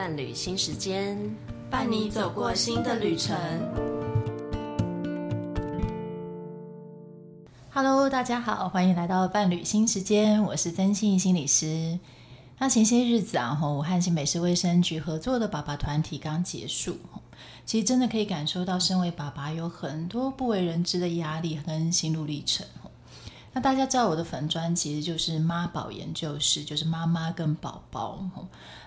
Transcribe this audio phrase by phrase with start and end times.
[0.00, 1.14] 伴侣新时间，
[1.68, 3.36] 伴你走过新的旅程。
[7.68, 11.98] Hello，大家好，欢迎来到伴侣新时间，我是曾信心理师。
[12.56, 16.96] 那前些日子啊，我和新北市卫生局合作的爸爸团体刚结束，
[17.66, 22.66] 其实真的可以感受到，身为爸爸有很多不为人知的压力跟心路历程。
[23.52, 28.18] 那大家知道我的粉专其实就是妈宝研究室，就是妈妈跟宝宝。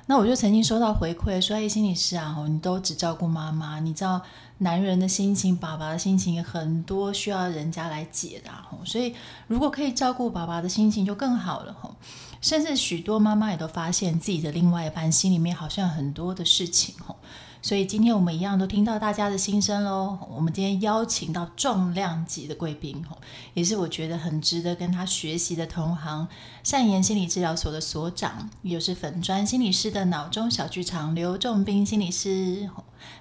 [0.06, 4.22] 那我就曾经收到回馈说：“哎，心理师啊，你都只照顾妈妈，你知道
[4.60, 8.66] 男人的心情、爸爸的心情很多需要人家来解答。
[8.86, 9.14] 所以
[9.48, 11.76] 如果可以照顾爸爸的心情就更好了。
[12.42, 16.94] 甚至许多妈妈也都发现自己的另外一半心里面好像很多的事情。
[17.64, 20.20] 所以今天我们一样都听到大家的心声喽。
[20.30, 23.02] 我们今天邀请到重量级的贵宾，
[23.54, 26.28] 也是我觉得很值得跟他学习的同行，
[26.62, 32.70] 善言心理治疗所的所长，又是粉砖心理师的脑中小剧场刘仲彬心理师。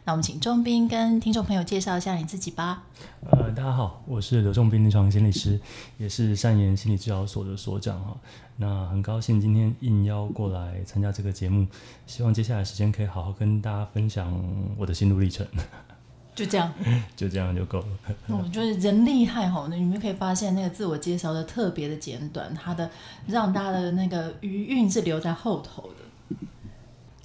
[0.04, 2.84] 那我们请钟斌跟听众朋友介绍一下你自己吧。
[3.30, 5.60] 呃，大家好，我是刘仲斌临床心理师，
[5.98, 8.16] 也是善言心理治疗所的所长哈。
[8.56, 11.66] 那很高兴今天应邀过来参加这个节目，
[12.06, 14.32] 希望接下来时间可以好好跟大家分享
[14.76, 15.46] 我的心路历程。
[16.34, 16.72] 就这样，
[17.14, 17.86] 就这样就够了。
[18.28, 22.90] 我觉得人厉害哈，那你们可以发现那个自我介绍的特别的简短，他的
[23.26, 25.96] 让大家的那个余韵是留在后头的。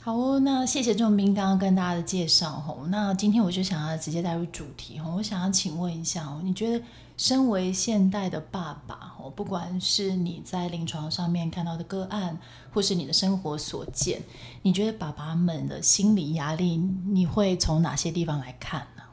[0.07, 2.87] 好哦，那谢谢仲彬刚刚跟大家的介绍吼。
[2.87, 6.85] 那今天我就想要直接带入主题吼，我想要请问一下哦，你觉得
[7.17, 12.39] 身为现代的爸爸哦，不管是你在临床上面看到的个案，
[12.71, 14.21] 或是你的生活所见，
[14.61, 19.03] 你觉得爸爸们的心理压力，你会从哪些地方来看呢？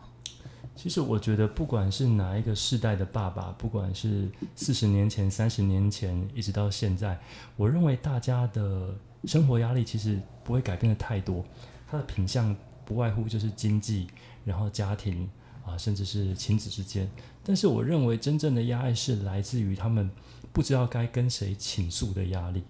[0.76, 7.18] 其实我觉得，不管是哪一个世代的爸爸，不管是四十年前、三十年前，一直到现在，
[7.56, 8.94] 我认为大家的。
[9.26, 11.44] 生活压力其实不会改变的太多，
[11.86, 12.54] 它的品相
[12.84, 14.06] 不外乎就是经济，
[14.44, 15.28] 然后家庭
[15.64, 17.10] 啊，甚至是亲子之间。
[17.42, 20.10] 但是我认为真正的压力是来自于他们
[20.52, 22.62] 不知道该跟谁倾诉的压力。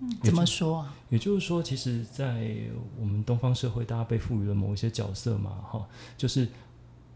[0.00, 0.94] 嗯，怎么说啊？
[1.08, 2.50] 也就是说，其实，在
[3.00, 6.48] 我们东方社会，大家被赋予了某一些角色嘛，哈，就是。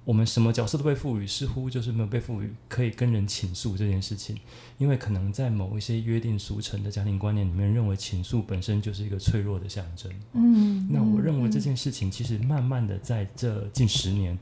[0.05, 4.37] 我们什么角色都被赋予，似乎就是没有被赋予可以跟人倾诉这件事情，
[4.79, 10.11] 因为可能在某一些约定俗成的家庭观念里面，认为倾诉本身就是一个脆弱的象征。
[10.33, 14.37] 嗯，那我认为这件事情其实慢慢的在这近十年，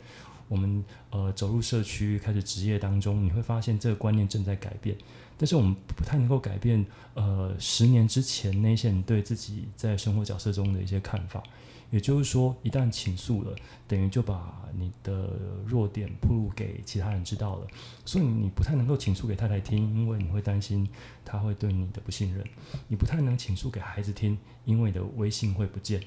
[0.48, 4.96] 我们呃走入社区开始职业当中，你会发现这个观念正在改变，
[5.36, 11.42] 但是我们不太能够改变呃十年之前那些人对自己在生活角色中的一些看法。
[11.90, 13.54] 也就是说，一旦倾诉了，
[13.86, 15.30] 等于就把你的
[15.66, 17.66] 弱点铺露给其他人知道了，
[18.04, 20.88] 所以你不太能够倾诉给太太听，因为你会担心
[21.24, 22.44] 他会对你的不信任；
[22.88, 26.00] 你不太能倾诉给孩子听，因为你的微信会不见；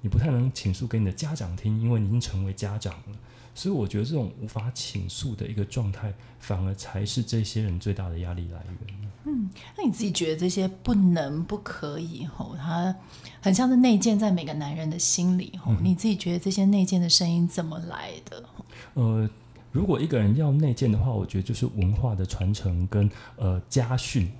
[0.00, 3.18] 你不太能倾诉给你的家长听，因为你已经成为家长了。
[3.56, 9.10] 所以我觉得这种无法倾诉的一个状态，反而才是这些人最大的压力来源。
[9.24, 12.94] 嗯，那你自己觉得这些不能、不可以，吼，它
[13.40, 15.78] 很像是内建在每个男人的心里，吼、嗯。
[15.82, 18.44] 你自己觉得这些内建的声音怎么来的？
[18.92, 19.28] 呃，
[19.72, 24.30] 如果一个人要内建的话，我觉得就是文化的传承跟呃家训，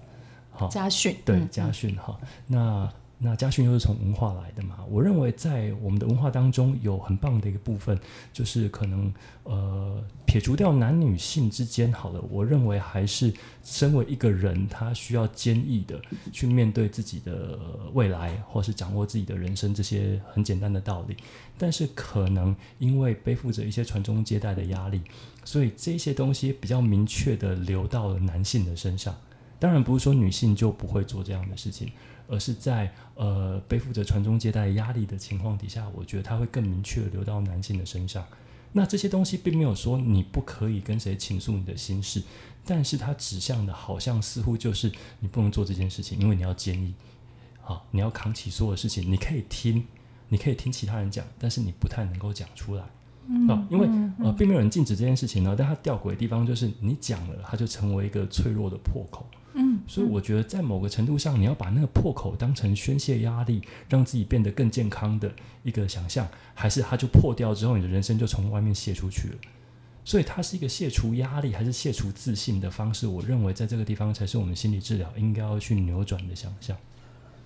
[0.52, 2.92] 好，家训，对，家训哈、嗯，那。
[3.18, 4.84] 那家训又是从文化来的嘛？
[4.90, 7.98] 我认为在我们的文化当中有很棒的一个部分，
[8.30, 9.10] 就是可能
[9.44, 13.32] 呃撇除掉男女性之间好了，我认为还是
[13.64, 15.98] 身为一个人，他需要坚毅的
[16.30, 17.58] 去面对自己的
[17.94, 21.16] 未来，或是掌握自己的人生这些很简单的道理。
[21.56, 25.00] 但是可能因为背负着一些传宗接代的压力，
[25.42, 29.16] 所以这些东西比较明确的流到了男性的身上。
[29.58, 31.90] 当然不是说女性就不会做这样的事情。
[32.28, 38.24] 而是在呃背负着传宗接代压力的情况底下，我觉得他会更明确的流到男性的身上。
[38.72, 42.22] 那这些东西并没有说你不可以跟谁倾诉你的心事，
[42.64, 46.92] 但是它指向的好像似乎就是你不能做这件事情，因为你要坚毅，
[47.62, 49.10] 好，你要扛起所有的事情。
[49.10, 49.82] 你可以听，
[50.28, 52.84] 你可以听其他人讲，但是你不太能够讲出来，
[53.28, 53.88] 嗯，因为
[54.22, 55.54] 呃并没有人禁止这件事情呢。
[55.56, 59.26] 但它吊诡的地方就是你讲了，它就成为一个脆弱的破口。
[59.58, 65.32] 嗯，所以我觉得在某个程度上，你要把那个破口当成宣泄压力，让自己变得更健康的
[65.62, 69.34] 一个想象，还是它就破掉之后，你的人生就从外面泄出去了？
[70.04, 73.06] 所以它是一个卸除压力还是卸除自信的方式？
[73.06, 76.76] 我认为在这个地方才是我们心理治疗应该要去扭转的想象。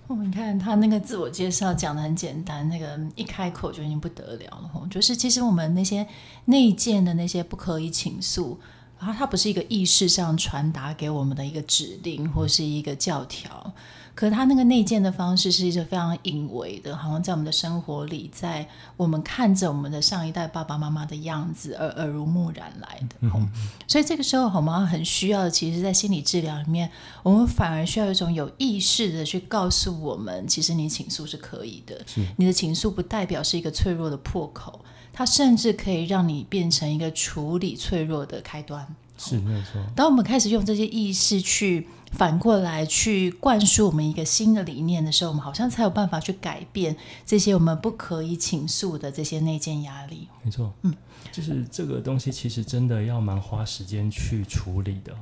[0.07, 4.87] 哦，你看他那个自我介绍讲的很简单，那个一开口就已经不得了了。
[4.89, 6.05] 就是其实我们那些
[6.43, 8.59] 内建的那些不可以倾诉。
[9.01, 13.73] 啊，它不是一个意识上传达给我们的一个指令或是一个教条。
[14.13, 18.67] 可它那个内建的方式是一个非常隐微的，好像在我们的生活里，在
[18.97, 23.15] 我们看着我们的上一代爸爸妈妈的样子而耳濡目染来的。
[23.21, 23.49] 嗯，
[23.87, 26.91] 所以这个时候，我们很需要的，其实，在心理治疗里面，
[27.23, 31.99] 我们反而需要一种有意识的去告诉我们，其实你倾诉是可以的。
[32.37, 34.83] 你的倾诉不代表是一个脆弱的破口，
[35.21, 38.87] 它甚至可以让你变成一个处理脆弱的开端。
[39.19, 39.79] 是没有错。
[39.95, 50.27] 当我们开始用这些意识去反过来去灌输我们一个新的理念的时候，我们好像才有办法去改变这些我们不可以倾诉的这些内建压力。
[50.41, 50.91] 没错，嗯，
[51.31, 55.15] 就是这个东西其实真的要蛮花时间去处理的。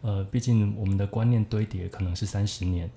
[0.00, 2.90] 呃，毕竟我们的观念堆叠可能是三十年，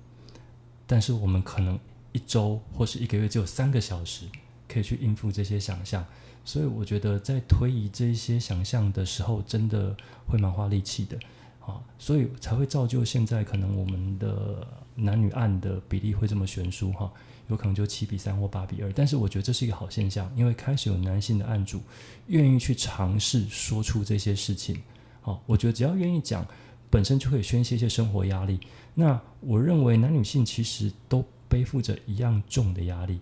[0.84, 1.78] 但是我们可能
[2.10, 4.24] 一周或是一个月只有三个小时
[4.66, 6.04] 可以去应付这些想象。
[6.44, 9.96] 所以我觉得在推移这一些想象的时候，真的
[10.26, 11.18] 会蛮花力气的，
[11.60, 17.12] 啊，所以才会造就现在可能我们的男女案的比例会这么悬殊，哈，
[17.48, 18.92] 有可能就七比三或八比二。
[18.92, 21.80] 但是我觉得这是一个好现象，因为开始有男性的案主
[22.26, 24.80] 愿意去尝试说出这些事情，
[25.20, 26.44] 好，我觉得只要愿意讲，
[26.88, 28.58] 本身就可以宣泄一些生活压力。
[28.94, 33.20] 那我认为男女性其实都背负着一样重的压力。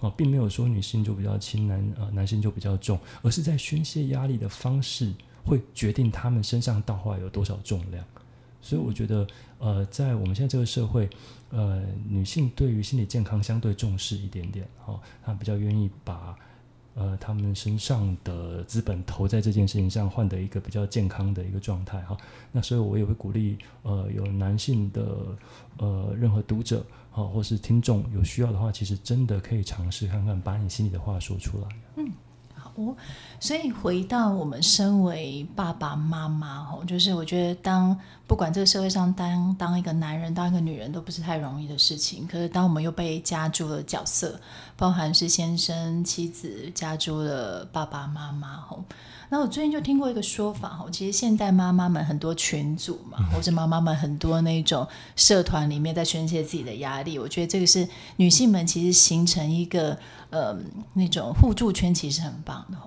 [0.00, 5.12] 哦，并没有说女性就比较轻，男呃男性就比较重，而是在宣泄压力的方式
[5.44, 8.04] 会决定他们身上到底有多少重量。
[8.62, 9.26] 所以我觉得，
[9.58, 11.08] 呃，在我们现在这个社会，
[11.50, 16.36] 呃，女性对于心理健康相对重视一点点，哦，她比较愿意把
[16.94, 22.16] 呃他们身上的资本投在这件事情上，换得一个比较健康的一个状态，哈、
[22.52, 25.04] 那所以我也会鼓励，呃，有男性的
[25.78, 26.84] 呃任何读者。
[27.12, 31.66] 好，或是听众有需要的话，其实真的可以尝试看看，把你心里的话说出来。
[31.96, 32.08] 嗯，
[32.54, 32.72] 好，
[33.40, 37.98] 所以回到我们身为爸爸妈妈，吼，就是我觉得当
[38.30, 42.28] 不管这个社会上当当一个男人，当一个女人都不是太容易的事情。
[42.28, 44.40] 可是当我们又被加诸了角色，
[44.76, 48.84] 包含是先生、妻子，加诸了爸爸妈妈，吼。
[49.30, 54.86] 那我最近就听过一个说法吼，其实现代妈妈们很多群组嘛，或者妈妈们很多那种
[55.16, 59.98] 社团里面在宣泄自己的压力，我觉得这个是女性们其实形成一个
[60.30, 60.56] 呃
[60.92, 62.78] 那种互助圈，其实很棒的。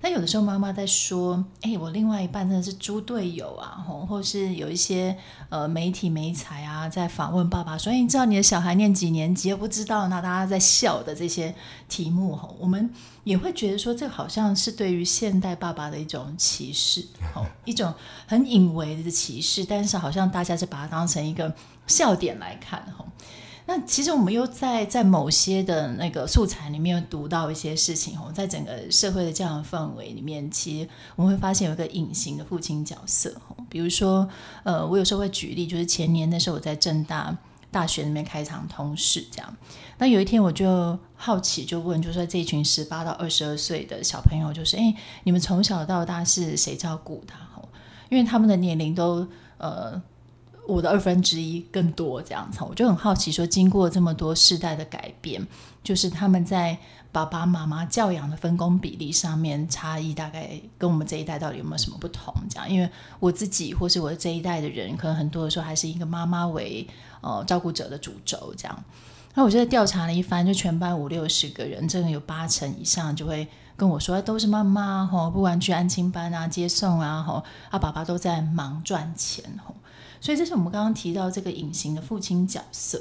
[0.00, 5.16] 但有的时候妈妈在说，哎，我另外一半真的是猪队友啊，吼或是有一些
[5.48, 9.48] 呃媒体媒材啊在访问爸爸说，哎，你知道你的小孩念几年级？
[9.48, 11.54] 又不知道，那大家在笑的这些
[11.88, 12.88] 题目吼，我们
[13.24, 17.04] 也会觉得说，这好像是对于现代爸爸的一种歧视，
[17.64, 17.92] 一种
[18.26, 21.52] 很隐微的歧视，但是好像大家是把它当成一个
[21.86, 23.04] 笑点来看哈。
[23.68, 33.34] 那其实我们又在在某些的那个素材里面读到一些事情哦，在整个社会的这样的氛围里面，其实我们会发现有一个隐形的父亲角色。
[33.68, 34.28] 比如说，
[34.62, 37.36] 呃，我有时候会举例，就是前年那时候我在政大
[37.72, 39.56] 大学里面开一场通识，这样。
[39.98, 47.36] 那有一天我就好奇就问，就说这群十八到二十二岁的小朋友，就是哎，你们从小到大是谁照顾他？
[48.08, 49.26] 因为他们的年龄都
[49.58, 50.00] 呃。
[50.66, 55.46] 我的二分之一更多这样子，我就很好奇，说经过这么多世代的改变，
[55.82, 56.76] 就是他们在
[57.12, 62.34] 爸爸妈妈教养的分工比例上面差异，大概跟我们这一代到底有没有什么不同？
[62.50, 62.90] 这样，因为
[63.20, 66.86] 我自己或是我这一代的人，可能很多的时候还是一个妈妈为
[67.20, 68.84] 呃照顾者的主轴这样。
[69.34, 73.46] 那我就在调查了一番，就全班五六十个人，真的有八成以上就会
[73.76, 79.74] 跟我说，都是妈妈吼，不管去安亲班啊、接送啊吼，啊爸爸都在忙赚钱吼。
[80.26, 83.00] 所以这是我们刚刚提到这个隐形的父亲角色，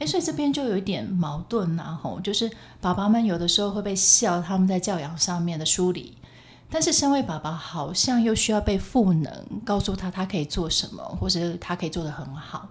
[0.00, 6.14] 诶，所以这边就有一点矛盾呐，吼，就是爸爸们有的时候会被笑他们在教养上面的疏离，
[6.68, 9.32] 但是身为爸爸好像又需要被赋能，
[9.64, 12.68] 告诉他他可以做什么，或者他可以做得很好，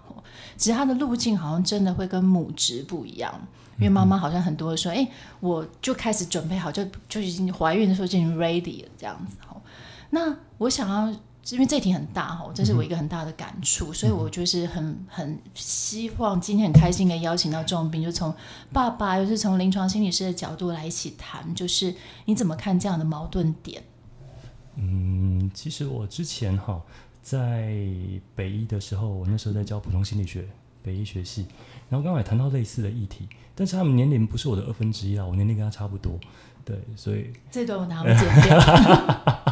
[0.56, 3.34] 只是他的路径好像真的会跟母职不一样，
[3.78, 5.08] 因为妈妈好像很多的说，诶，
[5.40, 9.60] 我就开始准备好，就就已经怀孕的时候就已经 ready 了这样子，吼，
[10.10, 11.12] 那我想要。
[11.50, 18.32] 因为这题很大哈，这是我一个很大的感触，嗯、所以我就是很很希望今天很开心的邀请到仲斌，就从
[18.72, 21.92] 爸爸又是从临床心理师的角度来一起谈，就是
[22.26, 23.82] 你怎么看这样的矛盾点？
[24.76, 26.80] 嗯，其实我之前哈
[27.22, 27.74] 在
[28.34, 30.46] 北医的时候，我那时候在教普通心理学，
[30.82, 31.46] 北医学系，
[31.90, 36.18] 然后刚好也谈到类似的议题，但是他们年龄不是我的二分之一啊，我年龄跟他差不多，
[36.64, 39.51] 对，所以这段我拿不剪掉。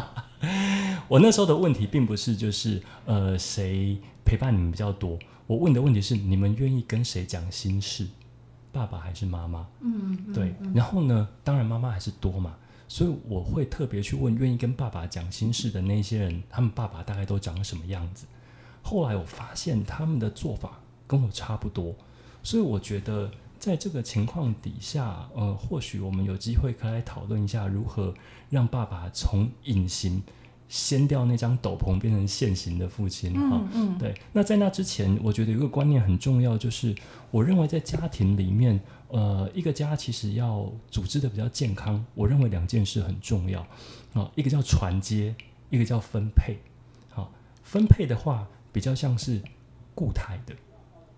[1.11, 8.07] 我那时候的问题并不是就是呃谁陪伴你们比较多，我问的问题是你们愿意跟谁讲心事，
[8.71, 9.67] 爸爸还是妈妈？
[9.81, 10.55] 嗯，对。
[10.73, 12.55] 然后呢，当然妈妈还是多嘛，
[12.87, 18.25] 所以我会特别去问愿意跟爸爸讲心事的那些人，他们爸爸大概都长什么样子。
[18.81, 21.93] 后来我发现他们的做法跟我差不多，
[22.41, 28.13] 所以我觉得在这个情况底下，呃，或许我们有机会可以来讨论一下如何
[28.49, 30.23] 让爸爸从隐形
[30.71, 33.33] 掀掉那张斗篷，变成现行的父亲。
[33.33, 34.15] 哈，嗯，对。
[34.31, 36.95] 那在那之前，我觉得有一个观念很重要，就是
[37.29, 38.79] 我认为在家庭里面。
[39.13, 43.59] 呃，一个家其实要组织的比较健康，我认为两件事很重要
[44.13, 45.35] 啊，一个叫传接，
[45.69, 46.57] 一个叫分配。
[47.09, 47.29] 好，
[47.61, 49.41] 分配的话比较像是
[49.93, 50.55] 固态的，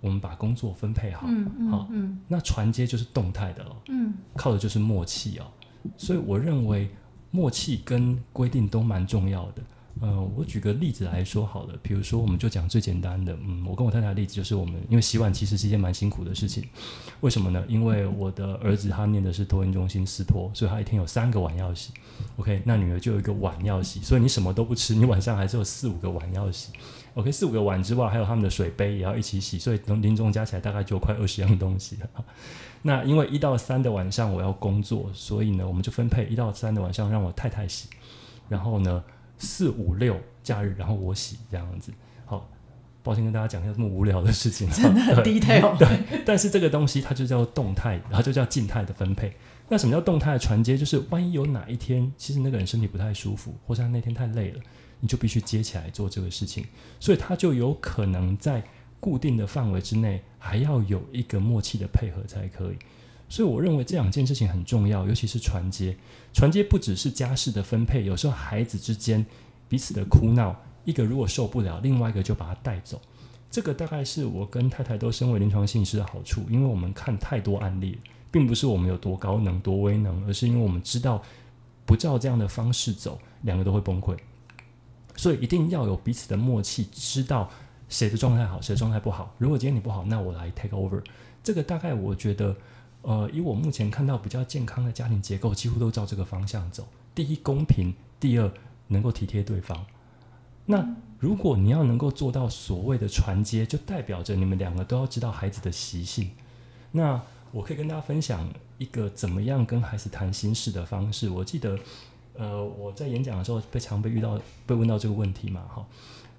[0.01, 5.45] 我们把工作分配好，嗯嗯，好，嗯，那传接就是动态的了，嗯，靠的就是默契哦，
[5.95, 6.89] 所以我认为
[7.33, 9.63] 默契跟规定都蛮重要的。
[10.01, 16.63] 嗯，我举个例子来说好了，比如说，我们就讲最简单的，嗯，我跟我太太的例子就是，我们因为洗碗其实是一件蛮辛苦的事情，
[17.21, 17.63] 为什么呢？
[17.67, 21.91] 因为我的儿子他念的是托婴中心私托，所以他一天有三个碗要洗
[22.37, 26.71] ，OK，那女儿就有一个碗要洗，所以你什么都不吃，你晚上还是有四五个碗要洗
[27.15, 32.25] ，OK，四五个碗之外，还有他们的水杯也要一起洗，所以从零总加起来大概就快二十样东西了。
[32.83, 37.89] 那因为一到三的晚上我要工作，所以呢，我们就分配一到三的晚上让我太太洗，
[38.49, 39.03] 然后呢。
[39.39, 41.91] 四五六假日，然后我洗这样子。
[42.23, 42.49] 好，
[43.01, 45.75] 抱歉跟大家讲一下这么无聊的事情，真的很 detail。
[45.75, 49.35] 对，但是这个东西它就叫动态，然后就叫静态的分配。
[49.67, 50.77] 那什么叫动态的传接？
[50.77, 54.61] 就是万一有哪一天，其实那个人身体不太舒服，或者他那天太累了，
[55.03, 56.65] 你就必须接起来做这个事情。
[56.97, 58.63] 所以他就有可能在
[59.01, 62.77] 固定的范围之内，还要有一个默契的配合才可以。
[63.27, 65.93] 所以我认为这两件事情很重要，尤其是传接。
[66.31, 69.25] 传接不只是家事的分配，有时候孩子之间
[69.67, 70.55] 彼此的哭闹，
[70.85, 73.01] 一个如果受不了，另外一个就把他带走。
[73.51, 77.97] 这个大概是我跟太太都身为临床心理师的好处，因为我们看太多案例，
[78.31, 81.21] 并不是我们有多高能、多威能，而是因为我们知道
[81.85, 84.17] 不照这样的方式走，两个都会崩溃。
[85.15, 87.49] 所以一定要有彼此的默契，知道
[87.89, 89.33] 谁的状态好，谁的状态不好。
[89.37, 91.03] 如果今天你不好，那我来 take over。
[91.43, 92.55] 这个大概我觉得。
[93.05, 96.87] 呃，以我目前看到比较健康的家庭结构，几乎都照这个方向走。
[97.13, 98.49] 第一，公平；第二，
[98.87, 99.85] 能够体贴对方。
[100.65, 106.31] 那如果你要能够做到所谓的传接，就代表着你们两个都要知道孩子的习性。
[106.93, 111.29] 那我可以跟大家分享一个怎么样跟孩子谈心事的方式。
[111.29, 111.77] 我记得，
[112.35, 115.85] 呃，我在演讲的时候被常被遇到被问到这个问题嘛，哈，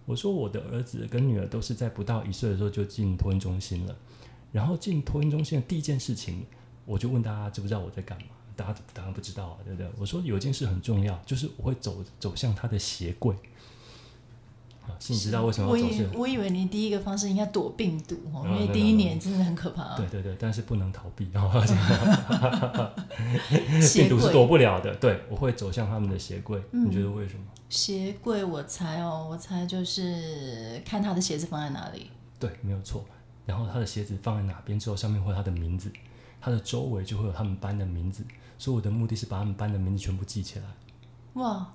[0.06, 3.96] 我说我的儿子跟女儿都是在不到一岁的时候就进托婴中心了。
[4.52, 6.44] 然后进托婴中心的第一件事情，
[6.84, 8.28] 我就问大家知不知道我在干嘛？
[8.54, 9.90] 大家当然不知道啊，对不对？
[9.98, 13.34] 我说有一件事很重要，就是我会走走向他的鞋柜。
[15.08, 16.06] 你知道为什么要走向？
[16.12, 19.96] 我以我以为你第一个方式应该躲病毒哦，因为第一年真的很可怕啊。
[19.96, 21.50] 对对对，但是不能逃避啊，
[23.94, 24.94] 病毒是躲不了的。
[24.96, 26.62] 对，我会走向他们的鞋柜。
[26.72, 27.44] 嗯，你觉得为什么？
[27.68, 32.10] 鞋柜，我猜哦，我猜就是看他的鞋子放在哪里。
[32.38, 33.04] 对，没有错。
[33.46, 35.92] 然后他的鞋子放在哪边之后，上面会有他的名字，
[36.40, 38.24] 他的周围就会有他们班的名字。
[38.58, 40.64] 所以我的目的是把他们班的名字全部记起来。
[41.34, 41.66] 哇！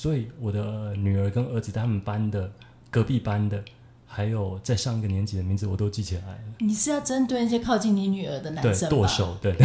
[0.00, 2.50] 所以我的女儿跟儿子在他们班的
[2.90, 3.62] 隔壁班的，
[4.06, 6.38] 还有在上一个年级的名字，我都记起来了。
[6.60, 9.54] 你是要针对那些靠近你女儿的男生剁手，对。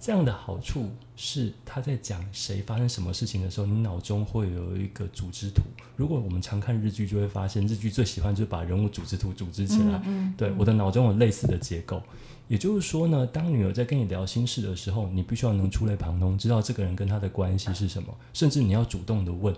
[0.00, 5.60] 这样的好处是，他在讲谁发生什么事情的时候，你脑中会有一个组织图。
[5.96, 10.00] 如果我们常看日剧，就会发现日剧最喜欢就是把人物组织图组织起来。
[10.06, 12.02] 嗯嗯、对，我的脑中有类似的结构。
[12.48, 19.54] 也就是说呢，当女儿在跟你聊心事的时候，你必须要能触类旁通，知道这个人跟他的关系是什么，甚至你要主动的问。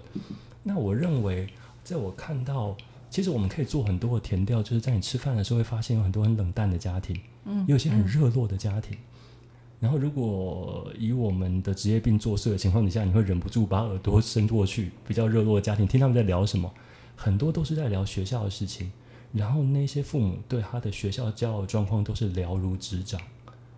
[0.63, 1.49] 那我认为，
[1.83, 2.77] 在我看到，
[3.11, 8.97] 其实我们可以做很多的填调，就是在你吃饭的时候会发现有很多很冷淡的家庭，嗯，也有些很热络的家庭。
[9.79, 16.73] 然后，如果以我们的职业病作祟的情况底下，你会忍不住把耳朵伸过去，比较热络的家庭，听他们在聊什么，
[17.15, 18.91] 很多都是在聊学校的事情。
[19.37, 23.21] 然后那些父母对他的学校教育状况都是了如指掌。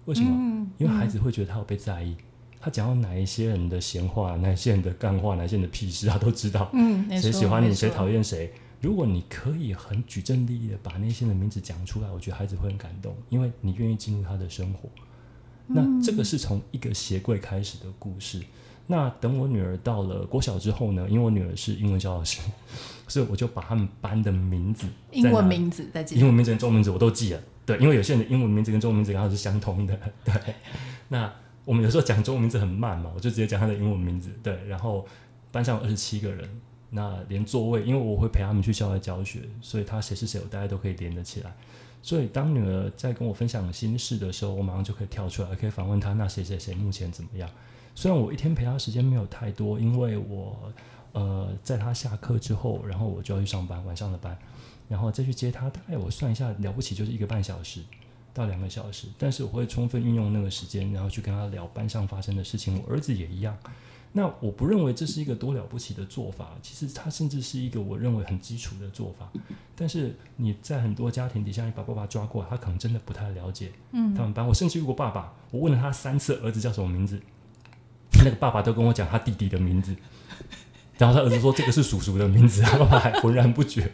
[0.05, 0.31] 为什么？
[0.31, 2.25] 嗯、因为孩子会觉得他有被在意，嗯、
[2.61, 6.71] 他讲到哪一些人的闲话，哪一些人的干话，哪一些人的屁事，他都知道。
[6.73, 8.53] 嗯，谁喜欢你，谁讨厌谁。
[8.81, 14.89] 如果你可以很举证立意的把那些人的名字讲出来，我觉得孩子会很感动，因为你愿意进入他的生活。
[15.67, 18.41] 那这个是从一个鞋柜开始的故事。
[18.91, 22.41] 那等我女儿到了国小之后呢，因为我女儿是英文教老师，
[23.07, 27.41] 所以我就把他们班的名字，英文名字再记，英文名字跟中文名字我都记了。
[27.67, 29.95] 对，因为有些人的英文名字跟中文名字刚好是相通的。
[30.25, 30.35] 对，
[31.09, 31.31] 那
[31.67, 34.31] 我们有时候讲中文名字很慢嘛，我就直接讲他的英文名字。
[34.43, 35.07] 对，然后
[35.53, 36.49] 班上有二十七个人，
[36.89, 41.55] 那连座位，因为我会陪他们去校外教学，所以他谁是谁，我大家都可以连得起来。
[42.09, 46.15] 所以当女儿在跟我分享心事的时候，我马上就可以跳出来，可以访问她。
[46.15, 47.47] 那谁谁谁目前怎么样？
[47.95, 50.73] 虽然我一天陪她时间没有太多，因为我
[51.13, 54.35] 呃在她下课之后，然后我就要去上班，晚上的班，
[54.89, 55.69] 然后再去接她。
[55.69, 57.83] 大概我算一下，了不起就是一个半小时
[58.33, 59.09] 到两个小时。
[59.19, 62.83] 但是我会充分运用那个时间，然后去跟她聊班上发生的事情。
[62.83, 63.55] 我儿子也一样。
[64.13, 69.31] 那我不认为这是一个多了不起的做法，其实它甚至是一个我认为很基础的做法。
[69.77, 73.71] 但是你在很多家庭底下，你把爸爸抓过来，他可能真的不太了解。
[73.93, 77.21] 嗯，他们班我甚至遇过爸爸，我问了他三次儿子叫什么名字，
[78.25, 79.95] 那个爸爸都跟我讲他弟弟的名字，
[80.97, 83.91] 然后他儿子说这个是叔叔的名字，他爸爸还浑然不觉。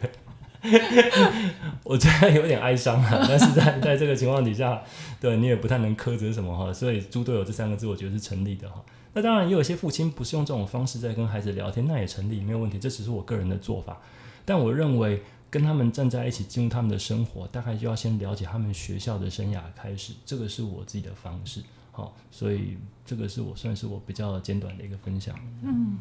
[1.83, 4.81] 我觉得有点哀伤啊，但是在在这个情况底下，
[5.21, 8.83] 对你也不太能苛责什么哈，所以“猪队友”这三个字，我觉得是成立的哈。
[9.15, 12.77] 那当然，也有一些父亲不是用这种方式在跟孩子聊天，那也成立，没有问题。
[12.77, 14.01] 这只是我个人的做法。
[14.43, 20.11] 但我认为，跟他们站在一起进入他们的生活，大概就要先了解他们学校的生涯开始。
[20.25, 21.63] 这个是我自己的方式。
[21.93, 25.33] 好，所以这个是我算是我比较简短的一个分享。
[25.63, 25.97] 嗯。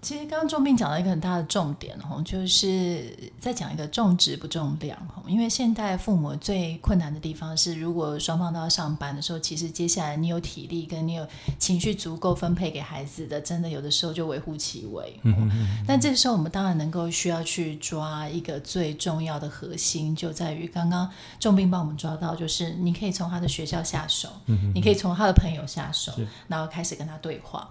[0.00, 5.22] 其实刚刚重病讲到一个很大的重点哦，就是在讲一个重质不重量吼。
[5.28, 11.26] 因为现代父母最困难的地方是，如果双方都要上班的时候，其实接下来你有体力跟你有
[11.58, 15.20] 情绪足够分配给孩子的，真的有的时候就微乎其微。
[15.24, 15.84] 嗯嗯嗯。
[15.86, 24.28] 但这个时候我们当然能够需要去抓一个最重要的核心，就在于刚刚重病帮我们抓到，就是你可以从他的学校下手，
[24.74, 26.12] 你可以从他的朋友下手，
[26.46, 27.68] 然后开始跟他对话。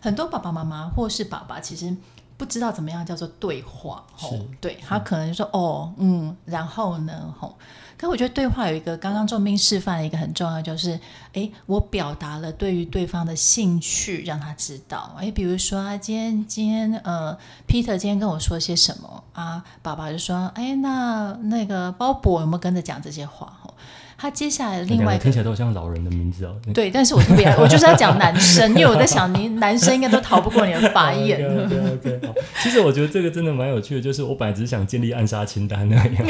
[0.00, 1.94] 很多爸爸妈妈或是爸爸其实
[2.36, 7.58] 不知道怎么样叫做对话，吼，对，他可能就说哦，嗯，然后呢，吼，
[7.98, 10.98] 可我觉得对话有一个刚刚仲兵示范的一个很重要，就是
[11.34, 17.36] 哎，我表达了对于对方的兴趣，让他知道，哎，比如说啊，今天今天呃
[17.68, 23.52] ，Peter 今天跟我说些什么啊，爸爸就说，哎，那那个鲍伯有没有跟着讲这些话？
[23.62, 23.74] 吼。
[24.20, 26.54] 他接下来另外一个听起来都像老人的名字哦。
[26.74, 31.38] 对，但是我特别， 我就是要讲男生，因为我在想，你男生应该都逃不过你的法眼。
[31.38, 32.30] 对对对。
[32.62, 36.26] 其实我觉得这个真的蛮有趣的，就是我本来只是想建立暗杀清单那样，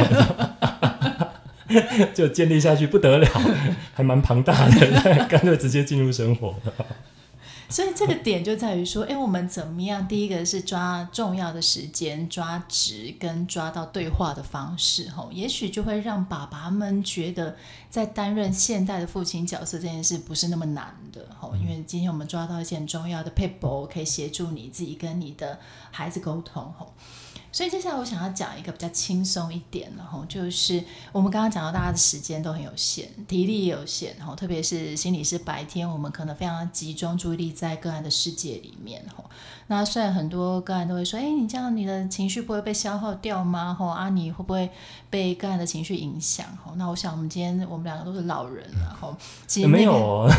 [2.14, 3.29] 就建立下去不得了，
[3.93, 6.55] 还蛮庞大的， 干脆直接进入生活。
[7.71, 10.07] 所以这个点就在于说，哎，我们怎么样？
[10.09, 17.57] 第一个是抓重要的时间，抓值跟抓到对话的方式，吼，也许就会让爸爸们觉得，
[17.89, 25.59] 在担任现代的父亲角色这件事不是那么难的，吼，因为今天我们抓到一些很重要的 people，，可以协助你自己跟你的
[25.93, 26.93] 孩子沟通，吼。
[27.53, 39.25] 所以接下来我想要讲一个比较轻松一点的哈，就是我们刚刚讲到大家的时间都很有限，体力也有限，哈，特别是心理师白天我们可能非常集中注意力在个案的世界里面，哈。
[39.67, 43.75] 那虽然很多个案都会说，哎，你这样你的情绪不会被消耗掉吗？
[43.75, 44.71] 吼，啊，你会不会
[45.09, 46.47] 被个案的情绪影响？
[46.65, 49.17] 哈，那我想我们今天我们两个都是老人，然后
[49.49, 50.31] 其实、那个、没有、哦，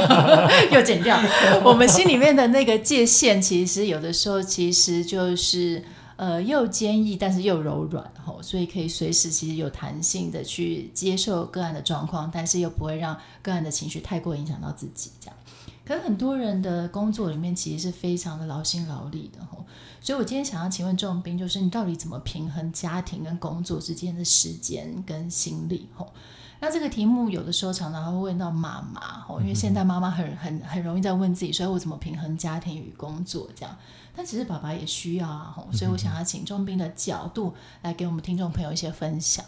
[0.72, 1.18] 又剪掉。
[1.64, 5.82] 我们心里面的那个界限，其实有的时候其实就是。
[6.20, 15.36] 呃，又坚毅，但是又柔软，吼，所以可以随时其实有弹性的去接受个案的状况，但是又不会让个案的情绪太过影响到自己，这样。
[15.82, 19.64] 可是很多人的工作里面其实是非常的劳心劳力的，吼。
[20.02, 26.12] 所以我今天想要请问仲斌，就是你到底怎么平衡家庭跟工作之间的时间跟心力，吼？
[26.60, 33.74] 那这个题目有的时候常常会问到妈妈，吼，因为现在妈妈很很很容易在问自己，说我怎么平衡家庭与工作这样。
[34.14, 39.44] 但其实爸爸也需要啊，所以我想要请仲斌的角度来给我们听众朋友一些分享。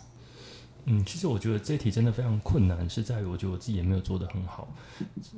[0.84, 4.66] 嗯，其实我觉得这题真的非常困难，是在于我觉得我自己也没有做得很好。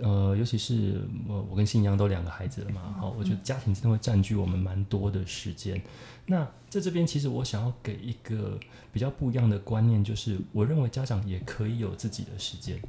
[0.00, 5.82] 呃，尤其是我我跟新娘都两个孩子了嘛，好，我觉得家庭真的会占据我们蛮多的时间。
[6.24, 8.58] 那在这边，其实我想要给一个
[8.90, 12.80] 比较不一样的观念，就是我认为家长也可以有自己的时间，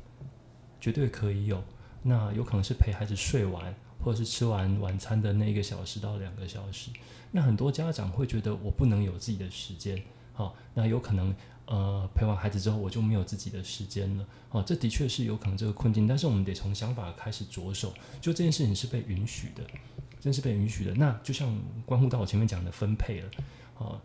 [0.80, 1.62] 绝对可以有。
[2.04, 3.76] 那有可能是陪孩子睡完。
[4.06, 6.92] 或者是吃完晚餐的那一个小时到两个小时，
[7.32, 10.00] 那很多家长会觉得我不能有自己的时间，
[10.32, 17.92] 好、那有可能呃陪完孩子之后我就没有自己的时间了，好、这的确是有可能这个困境，但是我们得从想法开始着手，
[18.22, 19.64] 就这件事情是被允许的，
[20.20, 20.94] 真是被允许的。
[20.94, 23.30] 那就像关乎到我前面讲的分配了，
[23.80, 24.00] 哦，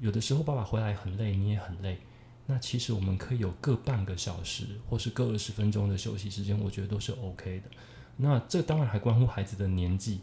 [0.00, 1.96] 有的时候爸爸回来很累，你也很累，
[2.44, 7.70] 那其实我们可以有各半个小时或是各二十分钟的休息时间，我觉得都是 OK 的。
[8.20, 10.20] 那这当然还关乎孩子的年纪，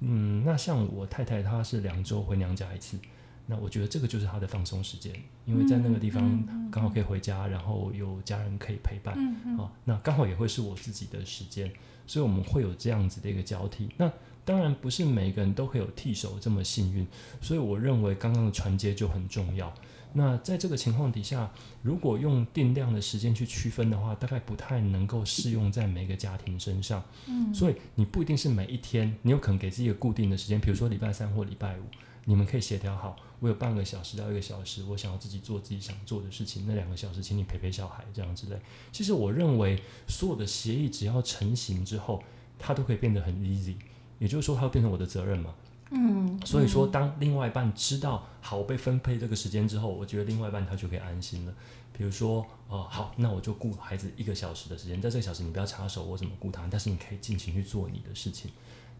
[0.00, 2.98] 嗯，那像我太太她是两周回娘家一次，
[3.46, 5.12] 那我觉得这个就是她的放松时间，
[5.46, 9.16] 因为在那个地方刚好可以回家，然后有家人可以陪伴，
[9.58, 11.72] 啊，那刚好也会是我自己的时间，
[12.06, 13.88] 所以我们会有这样子的一个交替。
[13.96, 14.12] 那
[14.44, 17.06] 当然不是每个人都会有替手这么幸运，
[17.40, 19.72] 所以我认为刚刚的传接就很重要。
[20.12, 21.50] 那在这个情况底下，
[21.82, 27.02] 如果用定量的时间去区分的话，大概不太能够适用在每个家庭身上。
[27.26, 31.82] 嗯，所以你不一定是每一天，你有可能给自己一个固定的时间，比如说礼拜三或礼拜五，
[32.24, 38.56] 你们可以协调好，我有半个小时到一个小时，我想要自己做自己想做的事情，那两个小时请你陪陪小孩这样之类。
[38.90, 42.22] 其实我认为所有的协议只要成型之后，
[42.58, 43.76] 它都可以变得很 easy，
[44.18, 45.54] 也就是说，它会变成我的责任嘛。
[45.90, 51.54] 嗯，所以说，当另外一半知道好，我被分配这个时间之后，我觉得另外一半他就可以安心了。
[51.92, 58.50] 比如说，哦，好，那我就顾孩子一个小时的时间，在这个小时你不要插手我怎么顾他，但是你可以尽情去做你的事情。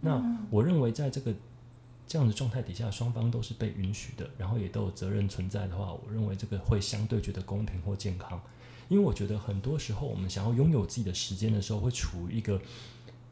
[0.00, 1.33] 那我认为，在这个
[2.09, 8.40] 这样的状态底下，双方都是被允许的，然后也都有责任存在的话，我认为这个会相对觉得公平或健康。
[8.88, 12.61] 因为我觉得很多时候，我们想要拥有自己的时间的时候，会处于一个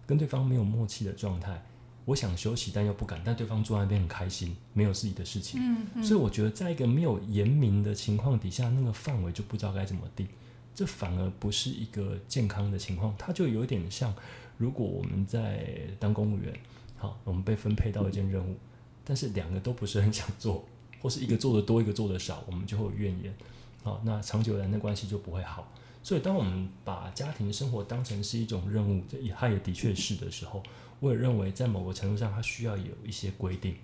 [0.07, 1.61] 跟对方没有默契的状态。
[2.09, 10.27] 我想休息，但又不敢，但对方坐在那边很开心，没有自己的事情，嗯嗯、所以我觉得在一个没有严明的情况底下，那个范围就不知道该怎么定，
[10.75, 14.14] 这反而不是一个健康的情况，它就有点像，
[14.57, 15.68] 如果我们在
[16.01, 16.59] 当公务员，
[16.97, 18.57] 好，我们被分配到一件任务，
[19.05, 20.64] 但是两个都不是很想做，
[21.03, 23.35] 或是一个做的多，一个做的少，我们就会有怨言，
[23.83, 25.71] 好，那长久以来的关系就不会好。
[26.03, 30.62] 所以，当我们把家庭生活当成是一种任务，这也它也的确是的时候，
[31.00, 33.76] 我也认为在某个程度上，它需要有一些规定。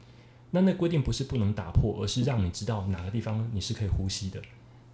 [0.50, 4.40] 那那规定不是不能打破，而是让你知道哪个地方你是可以呼吸的，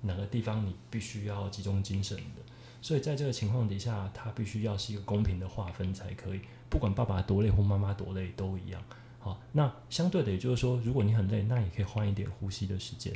[0.03, 2.43] 哪个地方你必须要集中精神的。
[2.83, 6.41] 所以，在这个情况底下，它必须要是一个公平的划分才可以。
[6.71, 8.83] 不管爸爸多累或妈妈多累都一样。
[9.19, 13.13] 好，那相对的，也就是说，如果你很累，那也可以换一点呼吸的时间。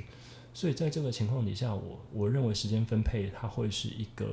[0.54, 4.32] 所以在这个情况底下，我我认为时间分配它会是一个，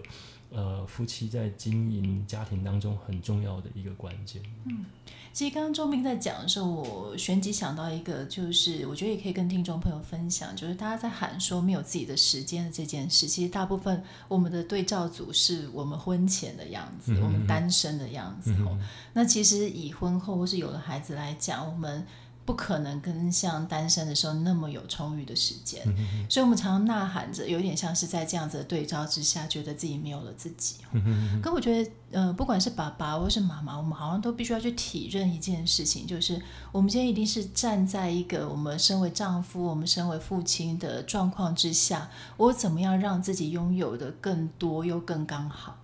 [0.51, 4.39] 呃，夫妻在经营家庭当中很重要的一个关键。
[4.65, 4.85] 嗯，
[5.33, 18.53] 其实刚刚周明在讲的时候，我旋即想到一个，就是我觉得也可以跟听众朋友分享，就是大家在喊说没有自己的时间的这件事，其实大部分我们的对照组是我们婚前的样子，嗯、我们单身的样子。
[18.59, 18.79] 嗯、
[19.13, 22.05] 那其实以婚后或是有了孩子来讲，我们。
[22.51, 30.75] 不可能跟像单身的时候那么有充裕的时间，嗯、哼所以我们常常呐喊着，有点像是在这样子的对照之下，觉得自己没有了自己。
[30.91, 36.41] 嗯、哼可我觉得，呃，不管是爸爸或是妈妈，我们好像都必须要去体认一件事情，就是
[36.73, 45.77] 我们今天一定是站在一个我们身为丈夫、我们身为父亲的状况之下，我怎么样让自己拥有的更多又更刚好？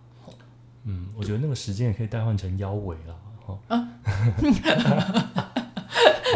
[0.84, 3.16] 嗯，我觉得那个时间也可以代换成腰围了，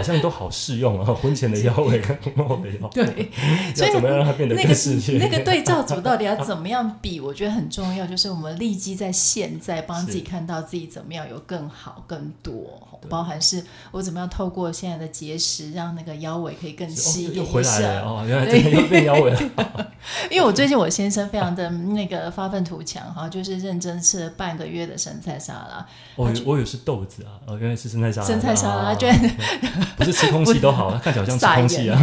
[0.01, 1.13] 好像都好适用啊！
[1.13, 3.31] 婚前的腰围跟婚后的腰围，对，
[3.75, 5.13] 所以怎么样让它变得更适 切？
[5.13, 7.19] 那个那个对照组到底要怎么样比？
[7.19, 17.37] 我觉得很重要，就是我们立即在现在帮自己看到自己怎么样有更好、更多，包含是我怎么样透过现在的节食，让那个腰围可以更细一点。
[17.37, 19.91] 又回来了哦，原来真的又变腰围了。
[20.29, 25.85] 因为我最近我先生非常的那个发愤图强哈，就是认真吃了半个月的生菜沙拉。
[26.15, 28.27] 我我以为是豆子啊，哦，原来是生菜沙拉。
[28.27, 29.17] 生菜沙拉，居然。
[29.97, 31.99] 不是吃空气都好， 他看起来像吃空气 啊。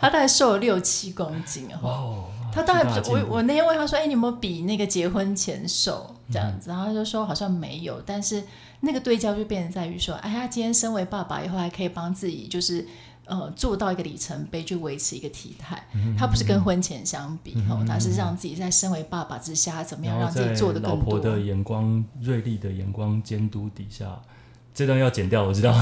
[0.00, 1.78] 他大概瘦了六七公斤啊。
[1.82, 2.24] 哦。
[2.52, 8.42] 他大概我我那天问他说：“哎，你有没有比那个结婚前瘦这样子？”然后他就说：“好像没有。”但是
[8.80, 12.84] 那个对焦就变成在于说：“哎，他今天身为爸爸以后，还可以帮自己就是
[13.30, 15.82] 呃做到一个里程碑，去维持一个体态。
[16.18, 24.20] 他不是跟婚前相比哦，他是让自己在身为爸爸之下，怎么样让自己做的更多。”老婆的眼光、锐利的眼光监督底下。
[24.72, 25.74] 这段要剪掉，我知道，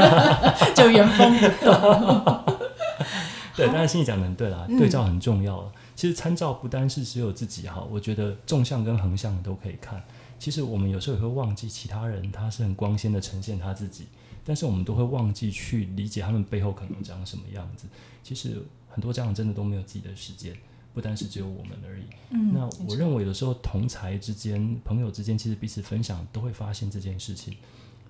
[0.74, 2.44] 就原封不动。
[3.54, 5.58] 对，当然心里讲的很对啦，对照很重要。
[5.58, 10.02] 嗯、其实参照不单是只有自己哈，我觉得纵向跟横向都可以看。
[10.38, 14.08] 其实我们有时候也会忘记其他人，他是很光鲜的呈现他自己，
[14.44, 17.86] 但是我们都会忘记去理解他们背后可能长什么样子。
[18.22, 20.56] 其实很多家长真的都没有自己的时间，
[20.92, 22.04] 不单是只有我们而已。
[22.30, 27.56] 嗯，那我认为有的时候同才之间、朋友之间，其实彼此分享都会发现这件事情。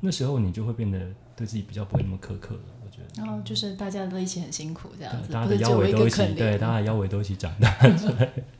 [0.00, 0.98] 那时候你就会变得
[1.36, 2.60] 对自己比较，不会那么苛刻了。
[2.84, 7.70] 我觉得，然后就是大家都一起很辛苦这样子，大家的腰围都一起，对，大家的腰围都一起长大。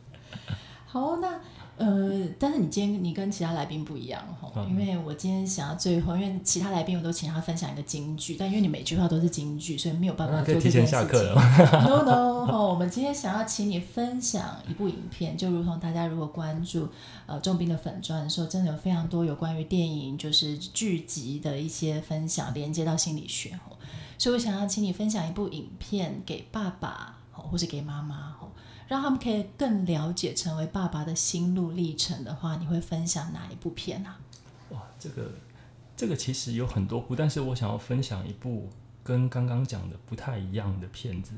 [0.86, 1.40] 好，那。
[1.82, 10.86] 呃，但是你今天你跟其他来宾不一样哈，嗯、因为我今天想要最后，因为其他来宾我都请他分享一个京剧，但因为你每句话都是京剧，所以没有办法做这件事情。
[10.86, 11.34] 下课了。
[11.84, 16.88] No no，哈，我们今天想要请你分享一部影片，就如同大家如果关注
[17.26, 23.58] 呃中斌的粉钻的时候，真的有非常多有关于电影就是剧集的一些分享，连接到心理学，
[24.18, 28.34] 所以我想要请你分享一部影片给爸爸或是给妈妈
[28.92, 34.20] 让他们可以更了解成为爸爸的心路历程的话，你会分享哪一部片啊？
[34.68, 35.32] 哇，这个
[35.96, 38.68] 这个其实有很多部，但是我想要分享一部
[39.02, 41.32] 跟刚刚讲的不太一样的片子。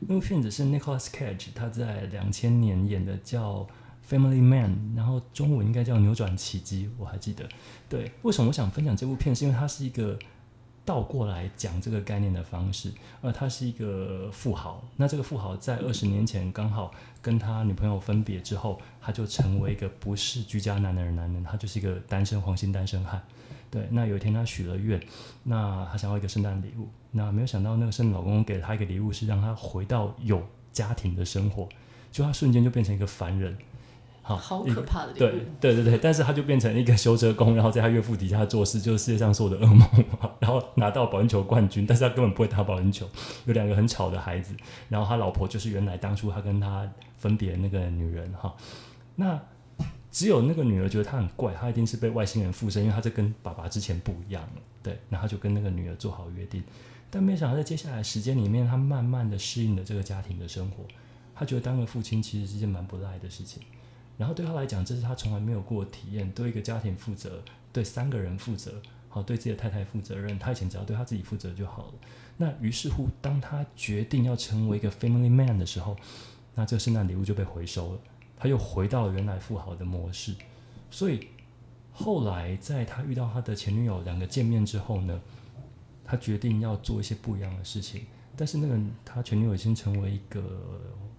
[0.00, 3.60] 那部片子是 Nicholas Cage 他在两千年演的，叫
[4.06, 7.48] 《Family Man》，然后中文应该叫《扭转奇迹》，我还记得。
[7.88, 9.34] 对，为什么我想分享这部片？
[9.34, 10.18] 是因为它是一个。
[10.88, 14.82] 倒过来讲这个概念的方式，呃，他是一个富豪。
[14.96, 23.22] 那这个富豪在二十年前刚好跟他女朋友分别之后，他就成为一个不是居家男的男人，他就是一个单身黄金单身汉。
[23.70, 24.98] 对，那有一天他许了愿，
[25.42, 31.68] 那他想要一个圣诞礼物，那没有想到那个圣诞老公公给了他一个礼物，是让他回到有家庭的生活，
[32.10, 33.54] 就他瞬间就变成一个凡人。
[34.28, 35.12] 好，好可怕的。
[35.14, 39.88] 对对对对，但是他就变成一个 修车工，然后在他岳父底下做事，就是世界上所有的噩梦。
[40.38, 43.08] 然后拿到保龄球冠军，但是他根本不会打保龄球。
[43.46, 44.54] 有两个很吵的孩子，
[44.90, 46.86] 然后他老婆就是原来当初他跟他
[47.16, 48.54] 分别的那个女人哈。
[49.16, 49.40] 那
[50.10, 54.62] 只有那个女儿觉得他很怪，他一定是被外星人附身，因为他这跟爸爸之前不一样了。
[54.82, 56.62] 对，然后他就跟那个女儿做好约定，
[57.10, 60.84] 但没想到在接下来时间里面，他慢慢的适应了这个家庭的生活。
[61.34, 63.62] 他觉得当个父亲其实是一件蛮不赖的事情。
[64.18, 67.40] 然后对他来讲，这是他从来没有过体验，对一个家庭负责，
[67.72, 70.36] 对三个人负责，好，对自己的太太负责任。
[70.40, 71.94] 他以前只要对他自己负责就好了。
[72.36, 75.96] 那于是乎，当他决定要成为一个 family man 的时候，
[76.56, 78.00] 那这个圣诞礼物就被回收了，
[78.36, 80.34] 他又回到了原来富豪的模式。
[80.90, 81.28] 所以
[81.92, 85.20] 后来在他遇到他的前女友两个见面之后呢，
[86.04, 88.04] 他决定要做一些不一样的事情。
[88.36, 90.42] 但是那个他前女友已经成为一个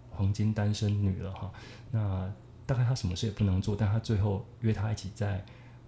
[0.10, 1.50] 黄金单身女了哈，
[1.92, 2.30] 那。
[2.70, 5.44] 大概他什么事也不能做，但他最后约他一起在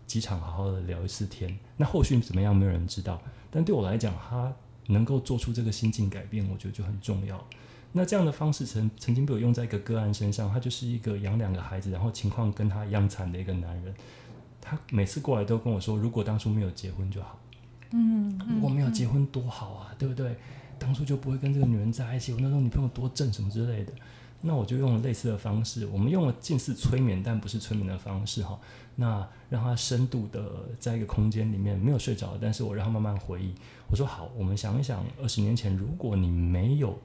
[0.08, 1.56] 机场好好的聊一次天。
[1.78, 3.22] 那后续怎么样，没有人知道。
[3.52, 4.52] 但对我来讲，他
[4.88, 7.40] 能够做出这个心境改变，我觉得就很重要。
[7.92, 13.94] 那这样的方式曾曾经被我用在一个个案身上，他就是一个养两个孩子，然后情况跟他一样惨的一个男人。
[14.60, 17.40] 他每次过来都跟我说，如果当初没有结婚就好。
[17.92, 20.36] 嗯，如果没有结婚多好啊，对不对？
[20.80, 22.34] 当初就不会跟这个女人在一起。
[22.34, 23.94] 我那时候女朋友多正什么之类的。
[24.42, 28.60] 那我就用了类似的方式，我们用了近似催眠，但不是催眠的方式哈。
[28.96, 33.54] 那让他深度的在一个空间里面没有睡着，但是我让他慢慢回忆。
[33.90, 36.98] 我说好，我们想一想，二十年前如果你没有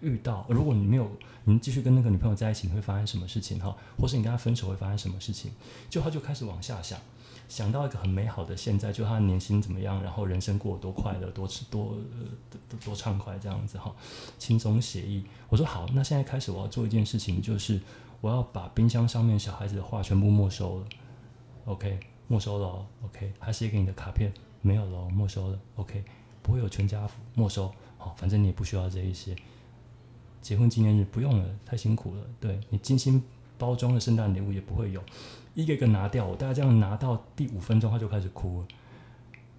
[0.00, 1.10] 遇到，如果你没有，
[1.44, 3.76] 你继续跟那个女朋友在一起，你会发生什么事情哈？
[3.98, 5.50] 或是你跟他分手会发生什么事情？
[5.88, 6.98] 就他就开始往下想。
[7.48, 11.96] 想到一个很美好的现在，就他年薪怎么样，然后人生过得多快乐，多吃多
[12.68, 13.90] 多多畅快这样子哈，
[14.38, 15.24] 轻松写意。
[15.48, 17.80] 我说好，那现在开始我要做一件事情，就是
[18.20, 20.86] 我要把冰箱上面小孩子的画全部没收了。
[21.64, 22.86] OK，没收了哦。
[23.06, 24.30] OK，他写给你的卡片
[24.60, 25.58] 没有了，没收了。
[25.76, 26.04] OK，
[26.42, 27.72] 不会有全家福，没收。
[27.96, 29.34] 好，反正你也不需要这一些。
[30.40, 32.22] 结婚纪念日不用了，太辛苦了。
[32.40, 33.22] 对，你精心
[33.56, 35.02] 包装的圣诞礼物也不会有。
[35.54, 38.66] 一个一个拿掉，我大概这样拿到第五分钟，他就开始哭了，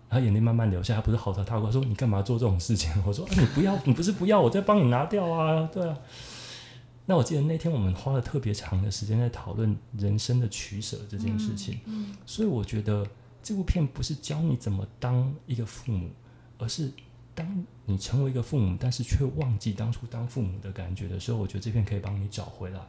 [0.09, 5.97] 他眼泪慢慢流下，他不是嚎啕大哭，他说：“你干嘛做这种事情？”我说：“啊，你不要，你不是不要，我在帮你拿掉啊，对啊。
[7.05, 13.05] ”那我记得那天我们花了特别长的时间在讨论人生的取舍这件事情，嗯嗯，所以我觉得
[13.41, 16.11] 这部片不是教你怎么当一个父母，
[16.59, 16.91] 而是
[17.39, 22.79] 当你成为一个父母，但是却忘记当初当父母的感觉的时候，我觉得这片可以帮你找回来。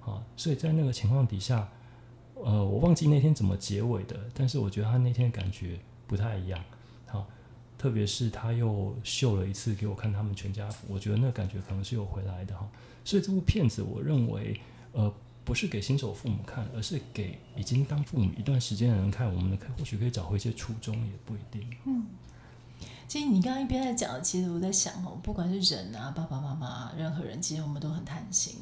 [0.00, 1.68] 啊，所以在那个情况底下。
[2.44, 6.64] 呃，我忘记那天怎么结尾的，但是我觉得他那天感觉不太一样，
[7.06, 7.24] 好，
[7.78, 12.68] 特别是他又秀了一次给我看他们全家福，我觉得那感觉可能是有回来的哈。
[13.04, 14.58] 所以这部片子，我认为，
[14.90, 19.32] 呃，不是给新手父母看，而是给已经当父母一段时间的人看。
[19.32, 21.64] 我们可或许可以找回一些初衷，也不一定。
[21.84, 22.04] 嗯。
[23.12, 28.54] 其实你刚刚一边在讲，其实我在想哦，不管是人啊，爸爸妈妈，啊任何人，其实我们都很贪心。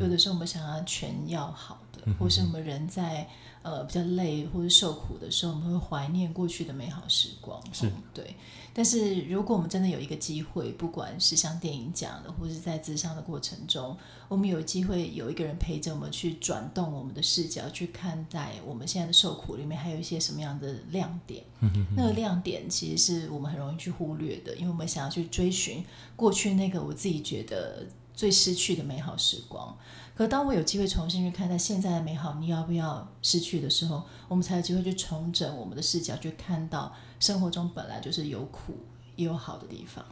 [0.00, 3.28] 有的时候我们想要全要好的，或是我们人在
[3.62, 7.62] 呃比较累或者受苦的时候，我们会怀念过去的美好时光。
[7.72, 8.34] 是、嗯，对。
[8.74, 13.94] 但是如果我们真的有一个机会，不管是像电影讲的，或是在自商的过程中，
[14.28, 21.44] 我们有机会有一个人陪着我们去转动我们的视角，去看待我们现在的受苦里面还有一些什么样的亮点。
[21.60, 25.84] 嗯、哼哼那个亮点其实是我们很容易去忽略的，因为我们想要去追寻
[26.16, 29.76] 过去那个我自己觉得最失去的美好时光。
[30.14, 36.92] 可当我有机会重新去看待现在的美好，你要不要失去的时候，我们才有机会去重整我们的视角，去看到。
[37.20, 38.76] 生活中本来就是有苦
[39.14, 40.04] 也有好的地方，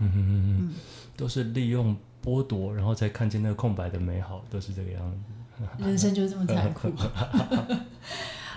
[1.16, 5.18] 都是利用剥夺，然后再看见那个空白的美好，都是这个样子。
[5.78, 6.88] 人生就是这么残酷。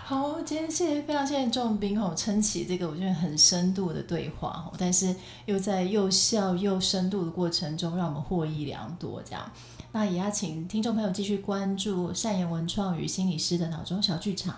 [0.06, 9.22] 好，今天谢谢非常谢谢仲彬吼撑起这个我觉得很深度的对话，但是又在又笑又深度的过程中，让我们获益良多。
[9.24, 9.50] 这样，
[9.94, 14.54] 那也要请听众朋友继续关注善言文创与心理师的脑中小剧场。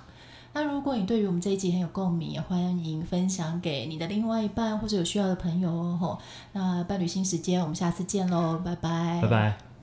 [0.54, 6.18] 那如果你对于我们这一集很有共鸣，也欢迎分享给你的另外一半或者有需要的朋友哦。
[6.54, 9.75] 那伴侣新时间，我们下次见喽，拜拜，拜拜。